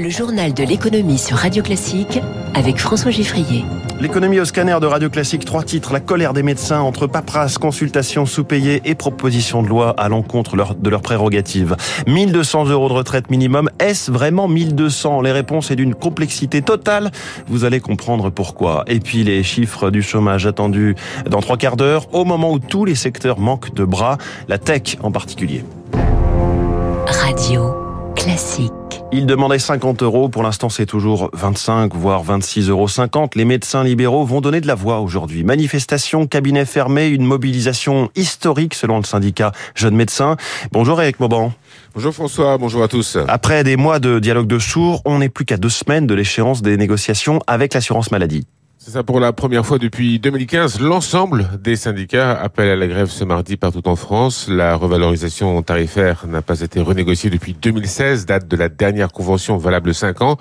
[0.00, 2.18] Le journal de l'économie sur Radio Classique
[2.54, 3.66] avec François Giffrier.
[4.00, 5.92] L'économie au scanner de Radio Classique, trois titres.
[5.92, 10.88] La colère des médecins entre paperasse, consultations sous-payées et propositions de loi à l'encontre de
[10.88, 11.76] leurs prérogatives.
[12.06, 13.68] 1200 euros de retraite minimum.
[13.78, 17.10] Est-ce vraiment 1200 Les réponses sont d'une complexité totale.
[17.46, 18.84] Vous allez comprendre pourquoi.
[18.86, 20.94] Et puis les chiffres du chômage attendus
[21.28, 24.16] dans trois quarts d'heure au moment où tous les secteurs manquent de bras.
[24.48, 25.62] La tech en particulier.
[27.06, 27.74] Radio
[28.16, 28.72] Classique.
[29.12, 30.28] Il demandait 50 euros.
[30.28, 33.30] Pour l'instant, c'est toujours 25, voire 26,50 euros.
[33.34, 35.42] Les médecins libéraux vont donner de la voix aujourd'hui.
[35.42, 40.36] Manifestation, cabinet fermé, une mobilisation historique selon le syndicat Jeunes Médecins.
[40.70, 41.52] Bonjour Eric Mauban.
[41.94, 43.18] Bonjour François, bonjour à tous.
[43.26, 46.62] Après des mois de dialogue de sourds, on n'est plus qu'à deux semaines de l'échéance
[46.62, 48.46] des négociations avec l'assurance maladie.
[48.82, 50.80] C'est ça pour la première fois depuis 2015.
[50.80, 54.48] L'ensemble des syndicats appellent à la grève ce mardi partout en France.
[54.48, 59.92] La revalorisation tarifaire n'a pas été renégociée depuis 2016, date de la dernière convention valable
[59.92, 60.38] 5 ans.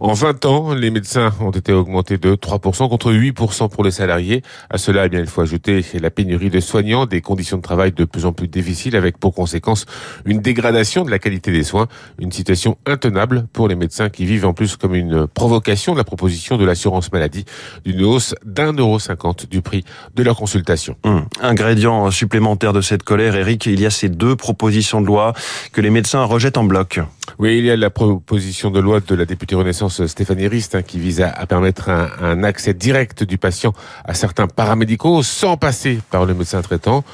[0.00, 4.42] En 20 ans, les médecins ont été augmentés de 3% contre 8% pour les salariés.
[4.68, 7.92] À cela, eh bien, il faut ajouter la pénurie de soignants, des conditions de travail
[7.92, 9.86] de plus en plus difficiles avec pour conséquence
[10.26, 11.86] une dégradation de la qualité des soins,
[12.18, 16.04] une situation intenable pour les médecins qui vivent en plus comme une provocation de la
[16.04, 17.46] proposition de l'assurance maladie
[17.86, 19.84] d'une hausse d'un euro cinquante du prix
[20.14, 20.96] de leur consultation.
[21.04, 21.26] Hum.
[21.40, 25.32] Ingrédient supplémentaire de cette colère, Eric, il y a ces deux propositions de loi
[25.72, 27.00] que les médecins rejettent en bloc.
[27.38, 30.82] Oui, il y a la proposition de loi de la députée Renaissance Stéphanie Rist hein,
[30.82, 33.72] qui vise à, permettre un, accès direct du patient
[34.04, 37.04] à certains paramédicaux sans passer par le médecin traitant.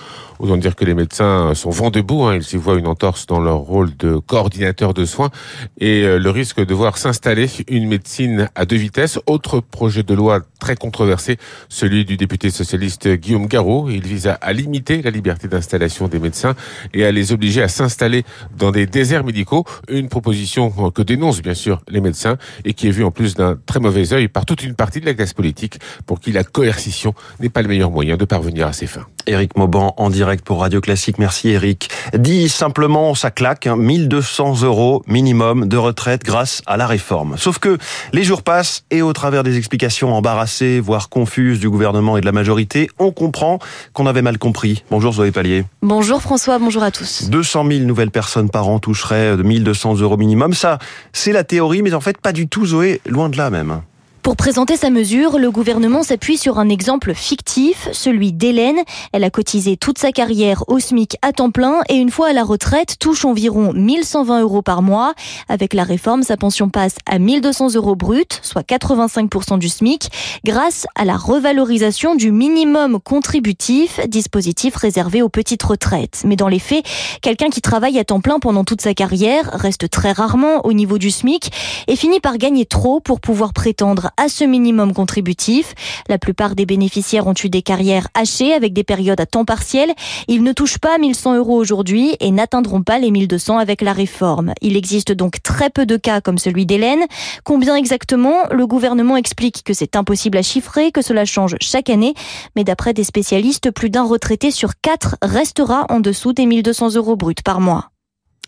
[0.43, 3.39] Autant dire que les médecins sont vent debout, hein, ils s'y voient une entorse dans
[3.39, 5.31] leur rôle de coordinateur de soins
[5.79, 9.21] et euh, le risque de voir s'installer une médecine à deux vitesses.
[9.27, 13.89] Autre projet de loi très controversé, celui du député socialiste Guillaume Garot.
[13.89, 16.57] Il vise à, limiter la liberté d'installation des médecins
[16.93, 18.25] et à les obliger à s'installer
[18.59, 19.65] dans des déserts médicaux.
[20.08, 23.81] Proposition que dénoncent bien sûr les médecins et qui est vue en plus d'un très
[23.81, 27.48] mauvais œil par toute une partie de la classe politique pour qui la coercition n'est
[27.48, 29.06] pas le meilleur moyen de parvenir à ses fins.
[29.27, 31.19] Éric Mauban en direct pour Radio Classique.
[31.19, 31.91] Merci Éric.
[32.15, 37.37] Dit simplement, ça claque, 1200 hein, euros minimum de retraite grâce à la réforme.
[37.38, 37.78] Sauf que
[38.12, 42.27] les jours passent et au travers des explications embarrassées, voire confuses du gouvernement et de
[42.27, 43.59] la majorité, on comprend
[43.93, 44.84] qu'on avait mal compris.
[44.91, 45.65] Bonjour Zoé Pallier.
[45.82, 47.28] Bonjour François, bonjour à tous.
[47.31, 50.54] 200 000 nouvelles personnes par an toucheraient de 1200 euros minimum.
[50.54, 50.78] Ça,
[51.12, 53.82] c'est la théorie, mais en fait pas du tout Zoé, loin de là même.
[54.22, 58.78] Pour présenter sa mesure, le gouvernement s'appuie sur un exemple fictif, celui d'Hélène.
[59.12, 62.33] Elle a cotisé toute sa carrière au SMIC à temps plein et une fois à
[62.33, 65.15] la retraite touche environ 1120 euros par mois.
[65.49, 70.09] Avec la réforme, sa pension passe à 1200 euros brut, soit 85% du SMIC,
[70.44, 76.22] grâce à la revalorisation du minimum contributif, dispositif réservé aux petites retraites.
[76.25, 76.84] Mais dans les faits,
[77.22, 80.99] quelqu'un qui travaille à temps plein pendant toute sa carrière reste très rarement au niveau
[80.99, 81.50] du SMIC
[81.89, 85.75] et finit par gagner trop pour pouvoir prétendre à ce minimum contributif.
[86.09, 89.93] La plupart des bénéficiaires ont eu des carrières hachées avec des périodes à temps partiel.
[90.28, 94.53] Ils ne touchent pas 1100 euros aujourd'hui et n'atteindront pas les 1200 avec la réforme.
[94.61, 97.05] Il existe donc très peu de cas comme celui d'Hélène.
[97.45, 98.34] Combien exactement?
[98.51, 102.15] Le gouvernement explique que c'est impossible à chiffrer, que cela change chaque année.
[102.56, 107.17] Mais d'après des spécialistes, plus d'un retraité sur quatre restera en dessous des 1200 euros
[107.17, 107.91] bruts par mois.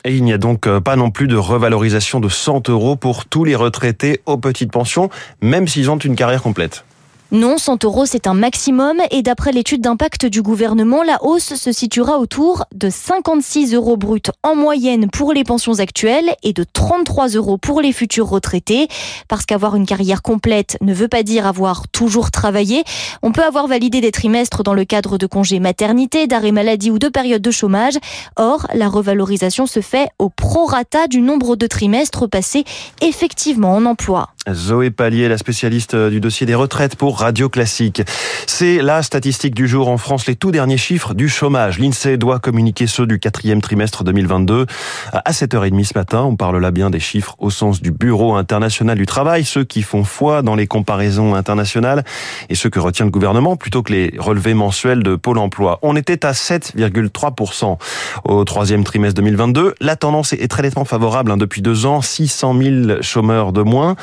[0.05, 3.25] Et il n'y a donc euh, pas non plus de revalorisation de 100 euros pour
[3.25, 5.09] tous les retraités aux petites pensions,
[5.41, 6.85] même s'ils ont une carrière complète.
[7.33, 11.73] Non, 100 euros, c'est un maximum et d'après l'étude d'impact du gouvernement, la hausse se
[11.73, 17.29] situera autour de 56 euros bruts en moyenne pour les pensions actuelles et de 33
[17.31, 18.89] euros pour les futurs retraités.
[19.27, 22.85] Parce qu'avoir une carrière complète ne veut pas dire avoir toujours travaillé.
[23.23, 26.99] On peut avoir validé des trimestres dans le cadre de congés maternité, d'arrêt maladie ou
[26.99, 27.99] de période de chômage.
[28.37, 32.65] Or, la revalorisation se fait au prorata du nombre de trimestres passés
[33.01, 34.34] effectivement en emploi.
[34.53, 38.03] Zoé Pallier, la spécialiste du dossier des retraites pour Radio Classique.
[38.47, 41.79] C'est la statistique du jour en France, les tout derniers chiffres du chômage.
[41.79, 44.67] L'INSEE doit communiquer ceux du quatrième trimestre 2022
[45.13, 46.23] à 7h30 ce matin.
[46.23, 49.81] On parle là bien des chiffres au sens du Bureau international du travail, ceux qui
[49.81, 52.05] font foi dans les comparaisons internationales
[52.51, 55.79] et ceux que retient le gouvernement plutôt que les relevés mensuels de Pôle emploi.
[55.81, 57.79] On était à 7,3%
[58.25, 59.75] au troisième trimestre 2022.
[59.81, 63.97] La tendance est très nettement favorable hein, depuis deux ans, 600 000 chômeurs de moins.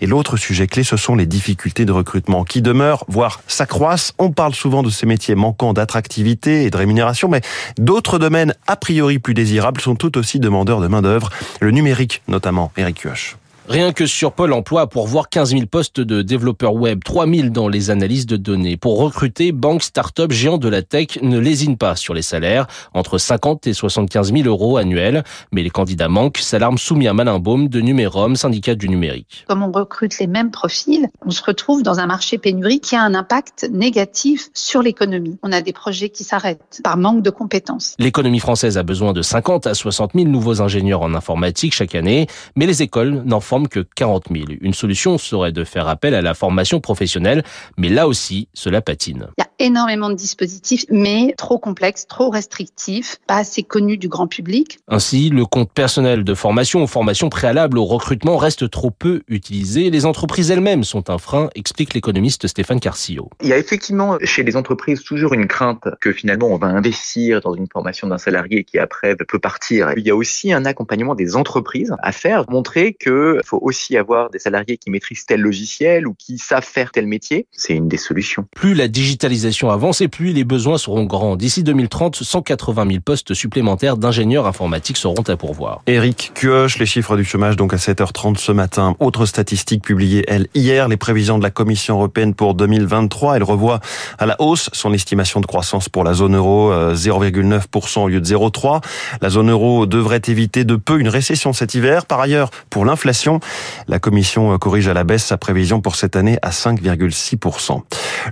[0.00, 4.12] Et l'autre sujet clé, ce sont les difficultés de recrutement qui demeurent, voire s'accroissent.
[4.18, 7.40] On parle souvent de ces métiers manquant d'attractivité et de rémunération, mais
[7.78, 11.30] d'autres domaines a priori plus désirables sont tout aussi demandeurs de main-d'œuvre,
[11.60, 12.72] le numérique notamment.
[12.76, 13.36] Eric Huoche.
[13.68, 17.48] Rien que sur Pôle emploi, pour voir 15 000 postes de développeurs web, 3 000
[17.48, 18.76] dans les analyses de données.
[18.76, 23.18] Pour recruter, banques, start-up, géants de la tech ne lésinent pas sur les salaires, entre
[23.18, 25.24] 50 et 75 000 euros annuels.
[25.50, 29.44] Mais les candidats manquent, s'alarment soumis à Malin Baume de Numérum, syndicat du numérique.
[29.48, 33.02] Comme on recrute les mêmes profils, on se retrouve dans un marché pénurie qui a
[33.02, 35.38] un impact négatif sur l'économie.
[35.42, 37.96] On a des projets qui s'arrêtent par manque de compétences.
[37.98, 42.28] L'économie française a besoin de 50 à 60 000 nouveaux ingénieurs en informatique chaque année,
[42.54, 44.44] mais les écoles n'en forment que 40 000.
[44.60, 47.42] Une solution serait de faire appel à la formation professionnelle,
[47.76, 49.28] mais là aussi, cela patine.
[49.58, 54.78] Énormément de dispositifs, mais trop complexes, trop restrictifs, pas assez connus du grand public.
[54.88, 59.90] Ainsi, le compte personnel de formation ou formation préalable au recrutement reste trop peu utilisé.
[59.90, 63.30] Les entreprises elles-mêmes sont un frein, explique l'économiste Stéphane Carcillo.
[63.42, 67.40] Il y a effectivement chez les entreprises toujours une crainte que finalement on va investir
[67.40, 69.92] dans une formation d'un salarié qui après peut partir.
[69.96, 74.30] Il y a aussi un accompagnement des entreprises à faire, montrer qu'il faut aussi avoir
[74.30, 77.46] des salariés qui maîtrisent tel logiciel ou qui savent faire tel métier.
[77.52, 78.46] C'est une des solutions.
[78.54, 81.36] Plus la digitalisation avance et plus les besoins seront grands.
[81.36, 85.82] D'ici 2030, 180 000 postes supplémentaires d'ingénieurs informatiques seront à pourvoir.
[85.86, 88.94] Eric Kioch, les chiffres du chômage donc à 7h30 ce matin.
[89.00, 93.36] Autre statistique publiée, elle, hier, les prévisions de la Commission européenne pour 2023.
[93.36, 93.80] Elle revoit
[94.18, 98.26] à la hausse son estimation de croissance pour la zone euro, 0,9% au lieu de
[98.26, 98.82] 0,3%.
[99.20, 102.06] La zone euro devrait éviter de peu une récession cet hiver.
[102.06, 103.40] Par ailleurs, pour l'inflation,
[103.88, 107.80] la Commission corrige à la baisse sa prévision pour cette année à 5,6%.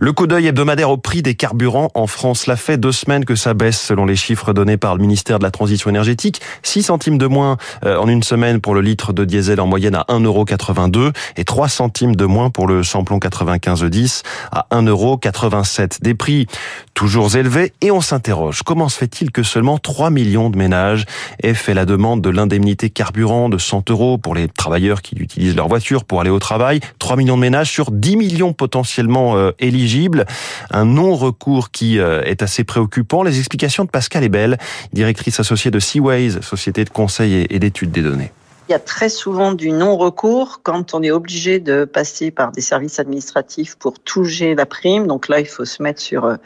[0.00, 2.40] Le coup d'œil hebdomadaire au prix des carburants en France.
[2.40, 5.44] Cela fait deux semaines que ça baisse selon les chiffres donnés par le ministère de
[5.44, 6.40] la Transition énergétique.
[6.64, 9.94] 6 centimes de moins euh, en une semaine pour le litre de diesel en moyenne
[9.94, 16.02] à 1,82€ et 3 centimes de moins pour le samplon 95-10 à 1,87€.
[16.02, 16.46] Des prix
[16.94, 18.62] toujours élevés et on s'interroge.
[18.64, 21.04] Comment se fait-il que seulement 3 millions de ménages
[21.42, 25.56] aient fait la demande de l'indemnité carburant de 100 euros pour les travailleurs qui utilisent
[25.56, 26.80] leur voiture pour aller au travail?
[26.98, 30.24] 3 millions de ménages sur 10 millions potentiellement euh, éligibles.
[30.70, 33.22] Un non-recours qui euh, est assez préoccupant.
[33.22, 34.58] Les explications de Pascal Ebel,
[34.92, 38.32] directrice associée de Seaways, société de conseil et d'études des données.
[38.66, 42.62] Il y a très souvent du non-recours quand on est obligé de passer par des
[42.62, 45.06] services administratifs pour toucher la prime.
[45.06, 46.36] Donc là, il faut se mettre sur euh,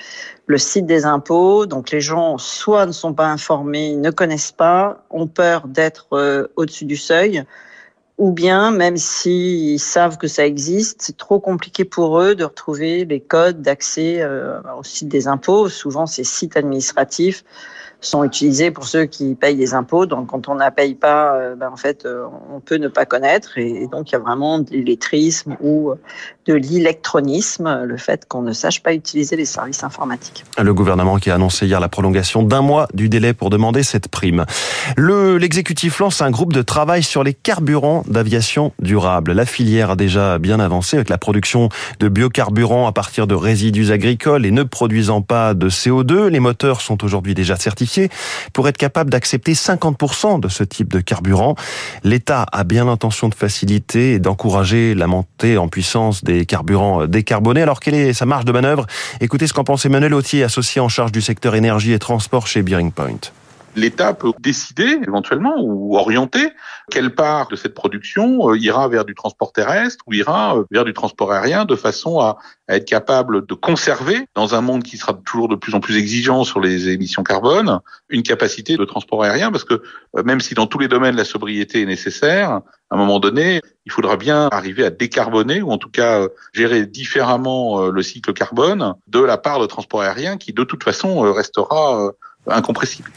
[0.47, 1.67] le site des impôts.
[1.67, 6.49] Donc les gens soit ne sont pas informés, ne connaissent pas, ont peur d'être euh,
[6.57, 7.45] au-dessus du seuil,
[8.19, 13.05] ou bien même s'ils savent que ça existe, c'est trop compliqué pour eux de retrouver
[13.05, 15.69] les codes d'accès euh, au site des impôts.
[15.69, 17.45] Souvent, ces sites administratifs
[18.01, 20.07] sont utilisés pour ceux qui payent des impôts.
[20.07, 22.25] Donc, quand on ne paye pas, euh, ben, en fait, euh,
[22.55, 23.59] on peut ne pas connaître.
[23.59, 25.93] Et donc, il y a vraiment de l'illettrisme ou
[26.47, 30.45] de l'électronisme, le fait qu'on ne sache pas utiliser les services informatiques.
[30.57, 34.09] Le gouvernement qui a annoncé hier la prolongation d'un mois du délai pour demander cette
[34.09, 34.45] prime.
[34.97, 39.33] Le, l'exécutif lance un groupe de travail sur les carburants d'aviation durable.
[39.33, 41.69] La filière a déjà bien avancé avec la production
[42.01, 46.29] de biocarburants à partir de résidus agricoles et ne produisant pas de CO2.
[46.29, 47.88] Les moteurs sont aujourd'hui déjà certifiés
[48.53, 51.55] pour être capable d'accepter 50% de ce type de carburant.
[52.05, 57.63] L'État a bien l'intention de faciliter et d'encourager la montée en puissance des carburants décarbonés.
[57.63, 58.87] Alors quelle est sa marge de manœuvre?
[59.21, 62.63] Écoutez ce qu'en pense Emmanuel Autier, associé en charge du secteur énergie et transport chez
[62.63, 63.33] Bearing Point
[63.79, 66.51] l'État peut décider éventuellement ou orienter
[66.91, 70.85] quelle part de cette production euh, ira vers du transport terrestre ou ira euh, vers
[70.85, 72.39] du transport aérien de façon à,
[72.69, 76.45] être capable de conserver, dans un monde qui sera toujours de plus en plus exigeant
[76.45, 77.81] sur les émissions carbone,
[78.11, 81.25] une capacité de transport aérien parce que euh, même si dans tous les domaines la
[81.25, 82.61] sobriété est nécessaire,
[82.91, 86.87] à un moment donné, il faudra bien arriver à décarboner ou en tout cas gérer
[86.87, 92.13] différemment le cycle carbone de la part de transport aérien qui de toute façon restera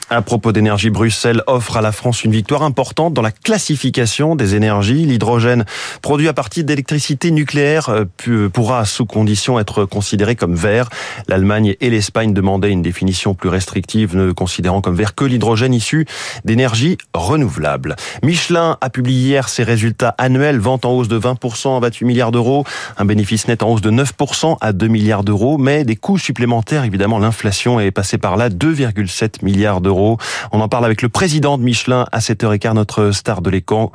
[0.10, 4.56] À propos d'énergie, Bruxelles offre à la France une victoire importante dans la classification des
[4.56, 5.06] énergies.
[5.06, 5.66] L'hydrogène
[6.02, 10.90] produit à partir d'électricité nucléaire euh, pourra sous condition être considéré comme vert.
[11.28, 16.06] L'Allemagne et l'Espagne demandaient une définition plus restrictive, ne considérant comme vert que l'hydrogène issu
[16.44, 17.96] d'énergie renouvelable.
[18.24, 22.32] Michelin a publié hier ses résultats annuels, vente en hausse de 20% à 28 milliards
[22.32, 22.66] d'euros,
[22.98, 26.84] un bénéfice net en hausse de 9% à 2 milliards d'euros, mais des coûts supplémentaires,
[26.84, 30.18] évidemment l'inflation est passée par là, 2,7 7 milliards d'euros.
[30.52, 33.92] On en parle avec le président de Michelin à 7h15, notre star de l'écho,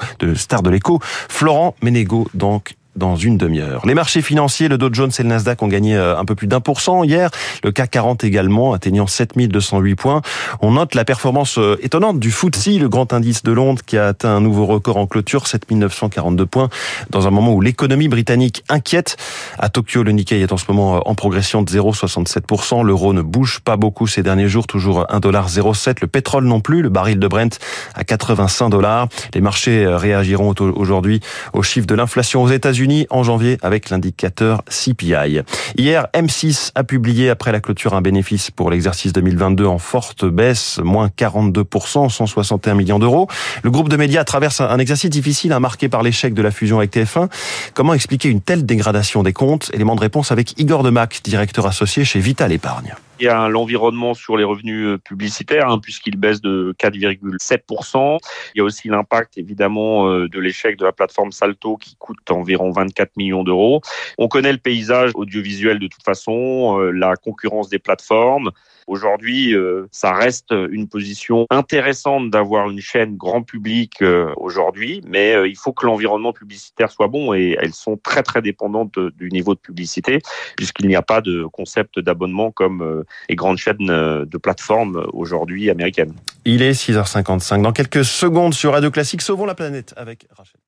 [1.29, 3.83] Florent Ménégo, donc dans une demi-heure.
[3.87, 6.61] Les marchés financiers, le Dow Jones et le Nasdaq ont gagné un peu plus d'un
[6.61, 7.31] pour cent hier.
[7.63, 10.23] Le CAC 40 également, atteignant 7208 points.
[10.61, 14.37] On note la performance étonnante du FTSE, le grand indice de Londres, qui a atteint
[14.37, 16.69] un nouveau record en clôture, 7942 points,
[17.11, 19.17] dans un moment où l'économie britannique inquiète.
[19.59, 22.85] À Tokyo, le Nikkei est en ce moment en progression de 0,67%.
[22.85, 25.97] L'euro ne bouge pas beaucoup ces derniers jours, toujours 1,07$.
[26.01, 27.59] Le pétrole non plus, le baril de Brent
[27.95, 29.09] à 85 dollars.
[29.35, 31.21] Les marchés réagiront aujourd'hui
[31.53, 35.41] au chiffre de l'inflation aux États-Unis en janvier avec l'indicateur CPI.
[35.77, 40.79] Hier, M6 a publié après la clôture un bénéfice pour l'exercice 2022 en forte baisse,
[40.83, 43.29] moins 42%, 161 millions d'euros.
[43.63, 46.79] Le groupe de médias traverse un exercice difficile, hein, marqué par l'échec de la fusion
[46.79, 47.29] avec TF1.
[47.75, 49.71] Comment expliquer une telle dégradation des comptes?
[49.73, 52.95] Élément de réponse avec Igor Demac, directeur associé chez Vital Épargne.
[53.19, 58.19] Il y a l'environnement sur les revenus euh, publicitaires, hein, puisqu'il baisse de 4,7%.
[58.55, 62.31] Il y a aussi l'impact, évidemment, euh, de l'échec de la plateforme Salto, qui coûte
[62.31, 63.81] environ 24 millions d'euros.
[64.19, 68.51] On connaît le paysage audiovisuel de toute façon, euh, la concurrence des plateformes.
[68.87, 69.55] Aujourd'hui,
[69.91, 74.03] ça reste une position intéressante d'avoir une chaîne grand public
[74.37, 78.99] aujourd'hui, mais il faut que l'environnement publicitaire soit bon et elles sont très très dépendantes
[79.17, 80.21] du niveau de publicité,
[80.57, 85.71] puisqu'il n'y a pas de concept d'abonnement comme et grandes chaînes euh, de plateformes aujourd'hui
[85.71, 86.15] américaines.
[86.45, 87.63] Il est 6h55.
[87.63, 90.61] Dans quelques secondes sur Radio Classique, sauvons la planète avec Rachel.